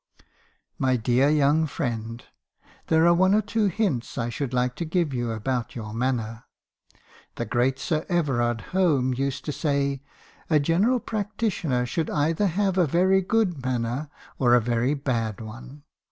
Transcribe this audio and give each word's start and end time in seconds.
"'My 0.79 0.95
dear 0.95 1.29
young 1.29 1.67
friend, 1.67 2.23
there 2.87 3.05
are 3.05 3.13
one 3.13 3.35
or 3.35 3.41
two 3.43 3.67
hints 3.67 4.17
I 4.17 4.29
should 4.29 4.51
like 4.51 4.73
to 4.77 4.83
give 4.85 5.13
you 5.13 5.29
about 5.29 5.75
your 5.75 5.93
manner. 5.93 6.45
The 7.35 7.45
great 7.45 7.77
Sir 7.77 8.07
Everard 8.09 8.61
Home 8.73 9.13
used 9.13 9.45
to 9.45 9.51
say, 9.51 10.01
'a 10.49 10.59
general 10.59 10.99
practitioner 10.99 11.85
should 11.85 12.09
either 12.09 12.47
have 12.47 12.79
a 12.79 12.87
very 12.87 13.21
good 13.21 13.63
manner, 13.63 14.09
or 14.39 14.55
a 14.55 14.59
very 14.59 14.95
bad 14.95 15.39
one.' 15.39 15.83